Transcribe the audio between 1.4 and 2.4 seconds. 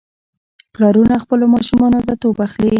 ماشومانو ته توپ